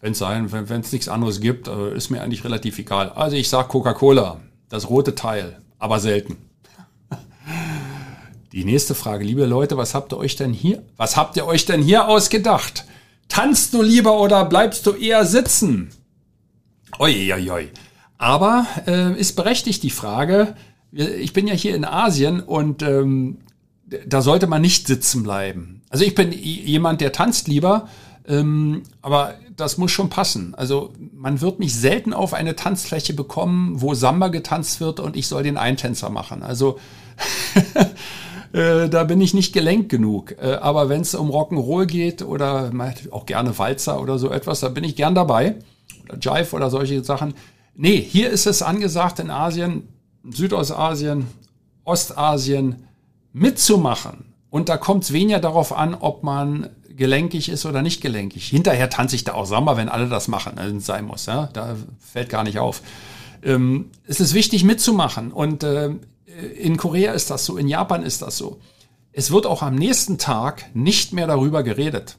wenn 0.00 0.12
es 0.12 0.18
sein, 0.18 0.52
wenn 0.52 0.80
es 0.80 0.92
nichts 0.92 1.08
anderes 1.08 1.40
gibt, 1.40 1.66
äh, 1.66 1.94
ist 1.96 2.10
mir 2.10 2.22
eigentlich 2.22 2.44
relativ 2.44 2.78
egal. 2.78 3.10
Also 3.10 3.36
ich 3.36 3.48
sage 3.48 3.68
Coca-Cola, 3.68 4.40
das 4.68 4.90
rote 4.90 5.14
Teil, 5.14 5.58
aber 5.78 5.98
selten. 5.98 6.36
Die 8.54 8.64
nächste 8.64 8.94
Frage, 8.94 9.24
liebe 9.24 9.46
Leute, 9.46 9.76
was 9.76 9.96
habt 9.96 10.12
ihr 10.12 10.16
euch 10.16 10.36
denn 10.36 10.52
hier, 10.52 10.84
was 10.96 11.16
habt 11.16 11.36
ihr 11.36 11.44
euch 11.44 11.64
denn 11.64 11.82
hier 11.82 12.06
ausgedacht? 12.06 12.84
Tanzt 13.26 13.74
du 13.74 13.82
lieber 13.82 14.20
oder 14.20 14.44
bleibst 14.44 14.86
du 14.86 14.92
eher 14.92 15.26
sitzen? 15.26 15.90
Oi. 17.00 17.32
Aber 18.16 18.64
äh, 18.86 19.18
ist 19.18 19.34
berechtigt 19.34 19.82
die 19.82 19.90
Frage. 19.90 20.54
Ich 20.92 21.32
bin 21.32 21.48
ja 21.48 21.54
hier 21.54 21.74
in 21.74 21.84
Asien 21.84 22.38
und 22.38 22.82
ähm, 22.82 23.38
da 24.06 24.22
sollte 24.22 24.46
man 24.46 24.62
nicht 24.62 24.86
sitzen 24.86 25.24
bleiben. 25.24 25.82
Also 25.90 26.04
ich 26.04 26.14
bin 26.14 26.30
jemand, 26.30 27.00
der 27.00 27.10
tanzt 27.10 27.48
lieber, 27.48 27.88
ähm, 28.28 28.84
aber 29.02 29.34
das 29.56 29.78
muss 29.78 29.90
schon 29.90 30.10
passen. 30.10 30.54
Also 30.54 30.92
man 31.12 31.40
wird 31.40 31.58
mich 31.58 31.74
selten 31.74 32.12
auf 32.12 32.34
eine 32.34 32.54
Tanzfläche 32.54 33.14
bekommen, 33.14 33.80
wo 33.80 33.94
Samba 33.94 34.28
getanzt 34.28 34.78
wird 34.78 35.00
und 35.00 35.16
ich 35.16 35.26
soll 35.26 35.42
den 35.42 35.56
Eintänzer 35.56 36.08
machen. 36.08 36.44
Also 36.44 36.78
Äh, 38.54 38.88
da 38.88 39.02
bin 39.02 39.20
ich 39.20 39.34
nicht 39.34 39.52
gelenkt 39.52 39.88
genug. 39.88 40.36
Äh, 40.40 40.54
aber 40.54 40.88
wenn 40.88 41.00
es 41.00 41.14
um 41.16 41.28
Rock'n'Roll 41.28 41.86
geht 41.86 42.22
oder 42.22 42.70
auch 43.10 43.26
gerne 43.26 43.58
Walzer 43.58 44.00
oder 44.00 44.16
so 44.16 44.30
etwas, 44.30 44.60
da 44.60 44.68
bin 44.68 44.84
ich 44.84 44.94
gern 44.94 45.16
dabei. 45.16 45.56
Oder 46.04 46.18
Jive 46.18 46.54
oder 46.54 46.70
solche 46.70 47.02
Sachen. 47.02 47.34
Nee, 47.74 48.00
hier 48.00 48.30
ist 48.30 48.46
es 48.46 48.62
angesagt 48.62 49.18
in 49.18 49.30
Asien, 49.30 49.88
Südostasien, 50.30 51.26
Ostasien 51.82 52.84
mitzumachen. 53.32 54.32
Und 54.50 54.68
da 54.68 54.76
kommt 54.76 55.02
es 55.02 55.12
weniger 55.12 55.40
darauf 55.40 55.76
an, 55.76 55.96
ob 55.96 56.22
man 56.22 56.68
gelenkig 56.96 57.48
ist 57.48 57.66
oder 57.66 57.82
nicht 57.82 58.00
gelenkig. 58.00 58.46
Hinterher 58.46 58.88
tanze 58.88 59.16
ich 59.16 59.24
da 59.24 59.34
auch 59.34 59.46
Samba, 59.46 59.76
wenn 59.76 59.88
alle 59.88 60.08
das 60.08 60.28
machen, 60.28 60.52
wenn 60.54 60.76
es 60.76 60.86
sein 60.86 61.06
muss. 61.06 61.26
Ja? 61.26 61.48
Da 61.52 61.74
fällt 61.98 62.28
gar 62.28 62.44
nicht 62.44 62.60
auf. 62.60 62.82
Ähm, 63.42 63.90
es 64.06 64.20
ist 64.20 64.32
wichtig 64.32 64.62
mitzumachen. 64.62 65.32
Und 65.32 65.64
äh, 65.64 65.90
in 66.58 66.76
Korea 66.76 67.12
ist 67.12 67.30
das 67.30 67.44
so, 67.44 67.56
in 67.56 67.68
Japan 67.68 68.02
ist 68.02 68.22
das 68.22 68.36
so. 68.36 68.58
Es 69.12 69.30
wird 69.30 69.46
auch 69.46 69.62
am 69.62 69.76
nächsten 69.76 70.18
Tag 70.18 70.64
nicht 70.74 71.12
mehr 71.12 71.26
darüber 71.26 71.62
geredet. 71.62 72.16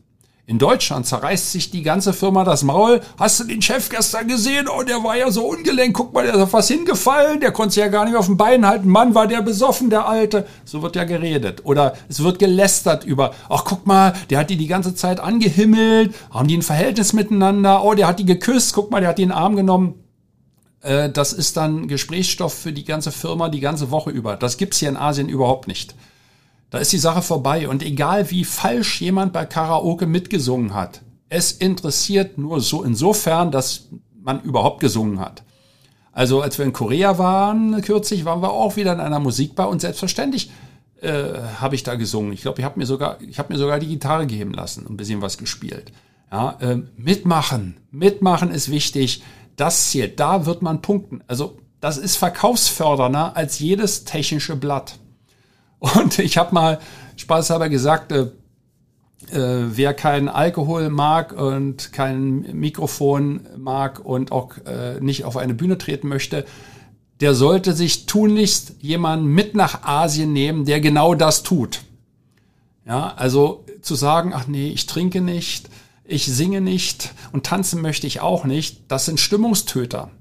In 0.47 0.59
Deutschland 0.59 1.07
zerreißt 1.07 1.51
sich 1.51 1.71
die 1.71 1.81
ganze 1.81 2.13
Firma 2.13 2.43
das 2.43 2.61
Maul. 2.61 3.01
Hast 3.17 3.39
du 3.39 3.45
den 3.45 3.63
Chef 3.63 3.89
gestern 3.89 4.27
gesehen? 4.27 4.67
Oh, 4.67 4.83
der 4.83 5.03
war 5.03 5.17
ja 5.17 5.31
so 5.31 5.43
ungelenk. 5.43 5.95
Guck 5.95 6.13
mal, 6.13 6.23
der 6.23 6.35
ist 6.35 6.41
auf 6.41 6.53
was 6.53 6.67
hingefallen. 6.67 7.39
Der 7.39 7.51
konnte 7.51 7.73
sich 7.73 7.81
ja 7.81 7.87
gar 7.87 8.05
nicht 8.05 8.15
auf 8.15 8.27
den 8.27 8.37
Beinen 8.37 8.67
halten. 8.67 8.87
Mann, 8.87 9.15
war 9.15 9.25
der 9.25 9.41
besoffen, 9.41 9.89
der 9.89 10.07
Alte. 10.07 10.45
So 10.63 10.83
wird 10.83 10.95
ja 10.95 11.03
geredet. 11.03 11.65
Oder 11.65 11.95
es 12.09 12.23
wird 12.23 12.37
gelästert 12.37 13.03
über, 13.05 13.33
ach, 13.49 13.63
guck 13.65 13.87
mal, 13.87 14.13
der 14.29 14.37
hat 14.37 14.51
die 14.51 14.57
die 14.57 14.67
ganze 14.67 14.93
Zeit 14.93 15.19
angehimmelt. 15.19 16.13
Haben 16.29 16.47
die 16.47 16.57
ein 16.57 16.61
Verhältnis 16.61 17.13
miteinander? 17.13 17.83
Oh, 17.83 17.95
der 17.95 18.07
hat 18.07 18.19
die 18.19 18.25
geküsst. 18.25 18.75
Guck 18.75 18.91
mal, 18.91 18.99
der 18.99 19.09
hat 19.09 19.17
die 19.17 19.23
in 19.23 19.29
den 19.29 19.37
Arm 19.37 19.55
genommen. 19.55 20.04
Äh, 20.85 21.09
das 21.09 21.33
ist 21.33 21.57
dann 21.57 21.87
Gesprächsstoff 21.87 22.53
für 22.53 22.71
die 22.71 22.85
ganze 22.85 23.11
Firma 23.11 23.49
die 23.49 23.59
ganze 23.59 23.89
Woche 23.91 24.11
über. 24.11 24.37
Das 24.37 24.57
gibt's 24.57 24.77
hier 24.77 24.89
in 24.89 24.97
Asien 24.97 25.27
überhaupt 25.27 25.67
nicht. 25.67 25.95
Da 26.69 26.77
ist 26.77 26.93
die 26.93 26.99
Sache 26.99 27.21
vorbei. 27.21 27.67
Und 27.67 27.83
egal 27.83 28.29
wie 28.29 28.43
falsch 28.43 29.01
jemand 29.01 29.33
bei 29.33 29.45
Karaoke 29.45 30.05
mitgesungen 30.05 30.73
hat, 30.73 31.01
es 31.27 31.51
interessiert 31.51 32.37
nur 32.37 32.61
so 32.61 32.83
insofern, 32.83 33.51
dass 33.51 33.87
man 34.21 34.41
überhaupt 34.41 34.79
gesungen 34.79 35.19
hat. 35.19 35.43
Also 36.11 36.41
als 36.41 36.57
wir 36.57 36.65
in 36.65 36.73
Korea 36.73 37.17
waren 37.17 37.81
kürzlich, 37.81 38.23
waren 38.23 38.41
wir 38.41 38.51
auch 38.51 38.75
wieder 38.75 38.93
in 38.93 38.99
einer 38.99 39.19
Musikbar 39.19 39.69
und 39.69 39.81
selbstverständlich 39.81 40.51
äh, 41.01 41.33
habe 41.59 41.75
ich 41.75 41.83
da 41.83 41.95
gesungen. 41.95 42.31
Ich 42.31 42.41
glaube, 42.41 42.59
ich 42.59 42.65
habe 42.65 42.79
mir 42.79 42.85
sogar, 42.85 43.17
ich 43.21 43.39
habe 43.39 43.51
mir 43.51 43.59
sogar 43.59 43.79
die 43.79 43.87
Gitarre 43.87 44.27
geben 44.27 44.53
lassen 44.53 44.85
und 44.85 44.93
ein 44.93 44.97
bisschen 44.97 45.21
was 45.21 45.37
gespielt. 45.37 45.91
Ja, 46.31 46.57
äh, 46.61 46.77
mitmachen, 46.95 47.77
mitmachen 47.91 48.51
ist 48.51 48.69
wichtig 48.69 49.23
das 49.55 49.91
zählt. 49.91 50.19
Da 50.19 50.45
wird 50.45 50.61
man 50.61 50.81
punkten. 50.81 51.23
Also 51.27 51.57
das 51.79 51.97
ist 51.97 52.15
verkaufsfördernder 52.15 53.35
als 53.35 53.59
jedes 53.59 54.05
technische 54.05 54.55
Blatt. 54.55 54.97
Und 55.79 56.19
ich 56.19 56.37
habe 56.37 56.53
mal 56.53 56.79
spaßhalber 57.15 57.69
gesagt, 57.69 58.11
äh, 58.11 58.27
äh, 59.31 59.77
wer 59.77 59.93
keinen 59.93 60.29
Alkohol 60.29 60.89
mag 60.89 61.33
und 61.33 61.93
kein 61.93 62.41
Mikrofon 62.53 63.47
mag 63.57 63.99
und 63.99 64.31
auch 64.31 64.57
äh, 64.65 64.99
nicht 64.99 65.25
auf 65.25 65.37
eine 65.37 65.53
Bühne 65.53 65.77
treten 65.77 66.07
möchte, 66.07 66.45
der 67.21 67.33
sollte 67.33 67.73
sich 67.73 68.05
tunlichst 68.05 68.75
jemanden 68.81 69.27
mit 69.27 69.55
nach 69.55 69.83
Asien 69.83 70.33
nehmen, 70.33 70.65
der 70.65 70.81
genau 70.81 71.15
das 71.15 71.43
tut. 71.43 71.81
Ja, 72.85 73.13
also 73.15 73.65
zu 73.81 73.95
sagen, 73.95 74.31
ach 74.33 74.47
nee, 74.47 74.67
ich 74.67 74.85
trinke 74.85 75.21
nicht, 75.21 75.69
ich 76.07 76.25
singe 76.25 76.61
nicht 76.61 77.13
und 77.31 77.45
tanzen 77.45 77.81
möchte 77.81 78.07
ich 78.07 78.21
auch 78.21 78.45
nicht, 78.45 78.83
das 78.87 79.05
sind 79.05 79.19
Stimmungstöter. 79.19 80.11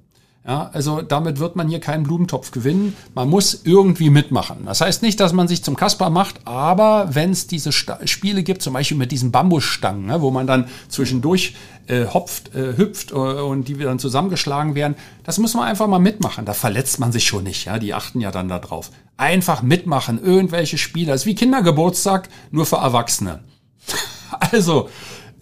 Ja, 0.46 0.68
also 0.74 1.00
damit 1.00 1.38
wird 1.38 1.56
man 1.56 1.68
hier 1.68 1.80
keinen 1.80 2.02
Blumentopf 2.02 2.50
gewinnen. 2.50 2.94
Man 3.14 3.30
muss 3.30 3.62
irgendwie 3.64 4.10
mitmachen. 4.10 4.66
Das 4.66 4.82
heißt 4.82 5.00
nicht, 5.00 5.18
dass 5.18 5.32
man 5.32 5.48
sich 5.48 5.64
zum 5.64 5.74
Kasper 5.74 6.10
macht, 6.10 6.46
aber 6.46 7.14
wenn 7.14 7.30
es 7.30 7.46
diese 7.46 7.72
Sta 7.72 8.06
Spiele 8.06 8.42
gibt, 8.42 8.60
zum 8.60 8.74
Beispiel 8.74 8.98
mit 8.98 9.10
diesen 9.10 9.32
Bambusstangen, 9.32 10.04
ne, 10.04 10.20
wo 10.20 10.30
man 10.30 10.46
dann 10.46 10.68
zwischendurch 10.88 11.54
äh, 11.86 12.04
hopft, 12.04 12.54
äh, 12.54 12.76
hüpft 12.76 13.12
äh, 13.12 13.14
und 13.14 13.68
die 13.68 13.78
dann 13.78 13.98
zusammengeschlagen 13.98 14.74
werden, 14.74 14.96
das 15.22 15.38
muss 15.38 15.54
man 15.54 15.64
einfach 15.64 15.86
mal 15.86 15.98
mitmachen. 15.98 16.44
Da 16.44 16.52
verletzt 16.52 17.00
man 17.00 17.10
sich 17.10 17.26
schon 17.26 17.44
nicht. 17.44 17.64
Ja, 17.64 17.78
die 17.78 17.94
achten 17.94 18.20
ja 18.20 18.30
dann 18.30 18.48
darauf. 18.48 18.90
Einfach 19.16 19.62
mitmachen, 19.62 20.22
irgendwelche 20.22 20.76
Spiele. 20.76 21.12
Das 21.12 21.22
ist 21.22 21.26
wie 21.26 21.36
Kindergeburtstag, 21.36 22.28
nur 22.50 22.66
für 22.66 22.76
Erwachsene. 22.76 23.44
also 24.52 24.90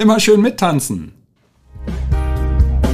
immer 0.02 0.20
schön 0.20 0.42
mittanzen. 0.42 1.12